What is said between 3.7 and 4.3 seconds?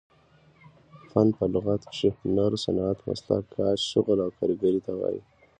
شغل او